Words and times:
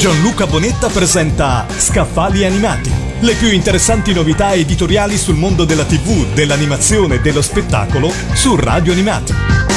Gianluca 0.00 0.46
Bonetta 0.46 0.88
presenta 0.88 1.66
Scaffali 1.76 2.46
Animati. 2.46 2.90
Le 3.20 3.34
più 3.34 3.52
interessanti 3.52 4.14
novità 4.14 4.54
editoriali 4.54 5.18
sul 5.18 5.36
mondo 5.36 5.66
della 5.66 5.84
TV, 5.84 6.24
dell'animazione 6.32 7.16
e 7.16 7.20
dello 7.20 7.42
spettacolo 7.42 8.10
su 8.32 8.56
Radio 8.56 8.92
Animati. 8.92 9.69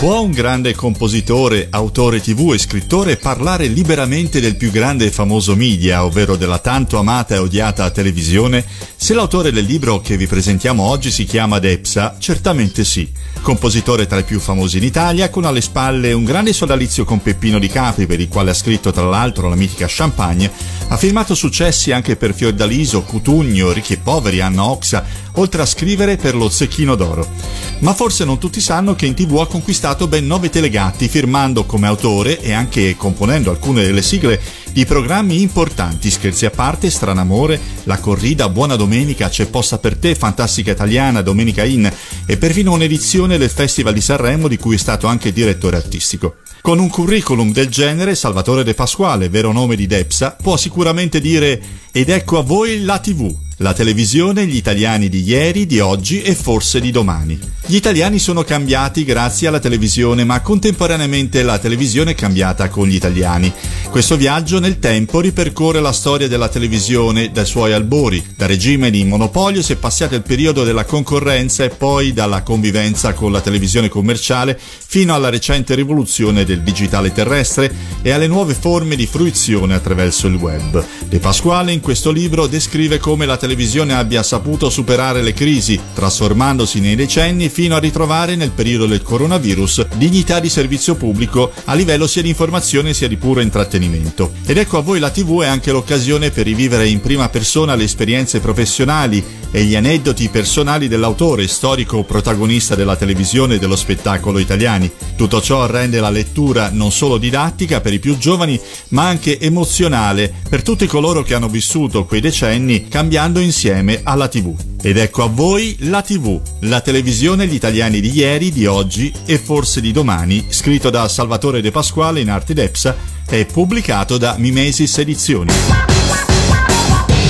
Può 0.00 0.22
un 0.22 0.30
grande 0.30 0.74
compositore, 0.74 1.66
autore 1.68 2.22
tv 2.22 2.54
e 2.54 2.58
scrittore 2.58 3.18
parlare 3.18 3.66
liberamente 3.66 4.40
del 4.40 4.56
più 4.56 4.70
grande 4.70 5.04
e 5.04 5.10
famoso 5.10 5.54
media, 5.54 6.06
ovvero 6.06 6.36
della 6.36 6.56
tanto 6.56 6.96
amata 6.96 7.34
e 7.34 7.38
odiata 7.38 7.90
televisione? 7.90 8.64
Se 8.96 9.12
l'autore 9.12 9.52
del 9.52 9.66
libro 9.66 10.00
che 10.00 10.16
vi 10.16 10.26
presentiamo 10.26 10.84
oggi 10.84 11.10
si 11.10 11.26
chiama 11.26 11.58
Depsa, 11.58 12.16
certamente 12.18 12.82
sì. 12.82 13.12
Compositore 13.42 14.06
tra 14.06 14.20
i 14.20 14.24
più 14.24 14.40
famosi 14.40 14.78
in 14.78 14.84
Italia, 14.84 15.28
con 15.28 15.44
alle 15.44 15.60
spalle 15.60 16.14
un 16.14 16.24
grande 16.24 16.54
sodalizio 16.54 17.04
con 17.04 17.20
Peppino 17.20 17.58
di 17.58 17.68
Capri, 17.68 18.06
per 18.06 18.20
il 18.20 18.28
quale 18.28 18.52
ha 18.52 18.54
scritto 18.54 18.92
tra 18.92 19.04
l'altro 19.04 19.50
la 19.50 19.54
mitica 19.54 19.84
Champagne, 19.86 20.50
ha 20.88 20.96
firmato 20.96 21.34
successi 21.34 21.92
anche 21.92 22.16
per 22.16 22.32
Fiordaliso, 22.32 23.02
Cutugno, 23.02 23.70
Ricchi 23.70 23.92
e 23.92 23.98
Poveri, 23.98 24.40
Anna 24.40 24.64
Oxa, 24.64 25.04
oltre 25.32 25.60
a 25.60 25.66
scrivere 25.66 26.16
per 26.16 26.34
lo 26.34 26.48
Zecchino 26.48 26.94
d'Oro. 26.94 27.59
Ma 27.80 27.94
forse 27.94 28.26
non 28.26 28.38
tutti 28.38 28.60
sanno 28.60 28.94
che 28.94 29.06
in 29.06 29.14
tv 29.14 29.38
ha 29.38 29.46
conquistato 29.46 30.06
ben 30.06 30.26
nove 30.26 30.50
telegatti 30.50 31.08
firmando 31.08 31.64
come 31.64 31.86
autore 31.86 32.38
e 32.38 32.52
anche 32.52 32.94
componendo 32.94 33.50
alcune 33.50 33.82
delle 33.82 34.02
sigle 34.02 34.38
di 34.70 34.84
programmi 34.84 35.40
importanti, 35.40 36.10
scherzi 36.10 36.44
a 36.44 36.50
parte, 36.50 36.90
Stranamore, 36.90 37.58
La 37.84 37.98
Corrida, 37.98 38.50
Buona 38.50 38.76
Domenica, 38.76 39.30
C'è 39.30 39.46
Posta 39.46 39.78
per 39.78 39.96
te, 39.96 40.14
Fantastica 40.14 40.72
Italiana, 40.72 41.22
Domenica 41.22 41.64
In 41.64 41.90
e 42.26 42.36
perfino 42.36 42.72
un'edizione 42.72 43.38
del 43.38 43.48
Festival 43.48 43.94
di 43.94 44.02
Sanremo 44.02 44.46
di 44.46 44.58
cui 44.58 44.74
è 44.74 44.78
stato 44.78 45.06
anche 45.06 45.32
direttore 45.32 45.76
artistico. 45.76 46.36
Con 46.60 46.78
un 46.78 46.90
curriculum 46.90 47.50
del 47.50 47.68
genere, 47.68 48.14
Salvatore 48.14 48.62
De 48.62 48.74
Pasquale, 48.74 49.30
vero 49.30 49.52
nome 49.52 49.74
di 49.74 49.86
Depsa, 49.86 50.36
può 50.40 50.58
sicuramente 50.58 51.18
dire 51.18 51.58
ed 51.90 52.10
ecco 52.10 52.38
a 52.38 52.42
voi 52.42 52.82
la 52.82 52.98
TV, 52.98 53.34
la 53.60 53.74
televisione, 53.74 54.46
gli 54.46 54.56
italiani 54.56 55.08
di 55.08 55.22
ieri, 55.22 55.66
di 55.66 55.80
oggi 55.80 56.22
e 56.22 56.34
forse 56.34 56.80
di 56.80 56.90
domani. 56.90 57.38
Gli 57.66 57.76
italiani 57.76 58.18
sono 58.18 58.42
cambiati 58.42 59.04
grazie 59.04 59.48
alla 59.48 59.60
televisione, 59.60 60.24
ma 60.24 60.40
contemporaneamente 60.40 61.42
la 61.42 61.58
televisione 61.58 62.12
è 62.12 62.14
cambiata 62.14 62.68
con 62.68 62.88
gli 62.88 62.94
italiani. 62.94 63.52
Questo 63.90 64.16
viaggio 64.16 64.58
nel 64.60 64.78
tempo 64.78 65.20
ripercorre 65.20 65.80
la 65.80 65.92
storia 65.92 66.26
della 66.26 66.48
televisione 66.48 67.30
dai 67.32 67.44
suoi 67.44 67.72
albori. 67.72 68.24
Da 68.34 68.46
regime 68.46 68.90
di 68.90 69.04
monopolio 69.04 69.62
si 69.62 69.72
è 69.72 69.76
passati 69.76 70.14
al 70.14 70.22
periodo 70.22 70.64
della 70.64 70.84
concorrenza 70.84 71.62
e 71.62 71.68
poi 71.68 72.12
dalla 72.12 72.42
convivenza 72.42 73.12
con 73.12 73.30
la 73.30 73.40
televisione 73.40 73.88
commerciale 73.88 74.58
fino 74.58 75.14
alla 75.14 75.28
recente 75.28 75.74
rivoluzione 75.74 76.44
del 76.44 76.62
digitale 76.62 77.12
terrestre 77.12 77.72
e 78.02 78.10
alle 78.10 78.26
nuove 78.26 78.54
forme 78.54 78.96
di 78.96 79.06
fruizione 79.06 79.74
attraverso 79.74 80.26
il 80.26 80.34
web. 80.34 80.84
De 81.08 81.18
Pasquale 81.18 81.72
in 81.72 81.80
questo 81.80 82.10
libro 82.10 82.46
descrive 82.46 82.98
come 82.98 83.26
la 83.26 83.36
televisione 83.50 83.94
abbia 83.94 84.22
saputo 84.22 84.70
superare 84.70 85.22
le 85.22 85.32
crisi, 85.32 85.76
trasformandosi 85.92 86.78
nei 86.78 86.94
decenni 86.94 87.48
fino 87.48 87.74
a 87.74 87.80
ritrovare 87.80 88.36
nel 88.36 88.52
periodo 88.52 88.86
del 88.86 89.02
coronavirus 89.02 89.88
dignità 89.96 90.38
di 90.38 90.48
servizio 90.48 90.94
pubblico 90.94 91.50
a 91.64 91.74
livello 91.74 92.06
sia 92.06 92.22
di 92.22 92.28
informazione 92.28 92.94
sia 92.94 93.08
di 93.08 93.16
puro 93.16 93.40
intrattenimento. 93.40 94.34
Ed 94.46 94.56
ecco 94.56 94.78
a 94.78 94.82
voi 94.82 95.00
la 95.00 95.10
TV 95.10 95.42
è 95.42 95.48
anche 95.48 95.72
l'occasione 95.72 96.30
per 96.30 96.44
rivivere 96.44 96.86
in 96.86 97.00
prima 97.00 97.28
persona 97.28 97.74
le 97.74 97.82
esperienze 97.82 98.38
professionali 98.38 99.24
e 99.50 99.64
gli 99.64 99.74
aneddoti 99.74 100.28
personali 100.28 100.88
dell'autore, 100.88 101.48
storico 101.48 102.02
protagonista 102.04 102.74
della 102.74 102.96
televisione 102.96 103.54
e 103.54 103.58
dello 103.58 103.76
spettacolo 103.76 104.38
italiani. 104.38 104.90
Tutto 105.16 105.40
ciò 105.40 105.66
rende 105.66 106.00
la 106.00 106.10
lettura 106.10 106.70
non 106.72 106.92
solo 106.92 107.18
didattica 107.18 107.80
per 107.80 107.92
i 107.92 107.98
più 107.98 108.16
giovani, 108.16 108.60
ma 108.88 109.06
anche 109.06 109.38
emozionale 109.38 110.32
per 110.48 110.62
tutti 110.62 110.86
coloro 110.86 111.22
che 111.22 111.34
hanno 111.34 111.48
vissuto 111.48 112.04
quei 112.04 112.20
decenni 112.20 112.88
cambiando 112.88 113.40
insieme 113.40 114.00
alla 114.02 114.28
TV. 114.28 114.54
Ed 114.82 114.96
ecco 114.96 115.24
a 115.24 115.28
voi 115.28 115.76
la 115.80 116.00
TV, 116.00 116.40
la 116.60 116.80
televisione 116.80 117.46
gli 117.46 117.54
italiani 117.54 118.00
di 118.00 118.10
ieri, 118.12 118.50
di 118.50 118.66
oggi 118.66 119.12
e 119.26 119.38
forse 119.38 119.80
di 119.80 119.92
domani, 119.92 120.46
scritto 120.48 120.88
da 120.88 121.06
Salvatore 121.08 121.60
De 121.60 121.70
Pasquale 121.70 122.20
in 122.20 122.30
arte 122.30 122.54
d'Epsa 122.54 122.96
e 123.28 123.44
pubblicato 123.44 124.16
da 124.16 124.36
Mimesis 124.38 124.98
Edizioni. 124.98 126.29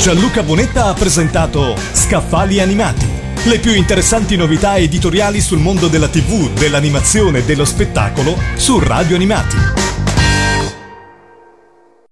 Gianluca 0.00 0.44
Bonetta 0.44 0.86
ha 0.86 0.94
presentato 0.94 1.76
Scaffali 1.92 2.60
Animati. 2.60 3.06
Le 3.44 3.58
più 3.58 3.74
interessanti 3.74 4.36
novità 4.36 4.76
editoriali 4.76 5.40
sul 5.40 5.58
mondo 5.58 5.88
della 5.88 6.08
TV, 6.08 6.50
dell'animazione 6.52 7.40
e 7.40 7.44
dello 7.44 7.64
spettacolo 7.64 8.38
su 8.54 8.78
Radio 8.78 9.16
Animati. 9.16 9.56